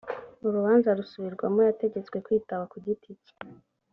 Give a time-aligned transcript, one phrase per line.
[0.47, 3.33] urubanza rusubirwamo yategetswe kwitaba ku giti cye